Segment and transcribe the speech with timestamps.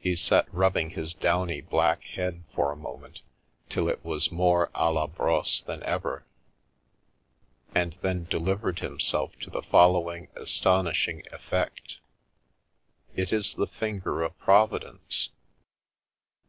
[0.00, 3.22] He sat rubbing his downy black head for a moment
[3.68, 6.24] till it was more a la brosse than ever,
[7.72, 11.98] and then delivered him self to the following astonishing effect:"
[13.14, 15.28] It is the finger of Providence.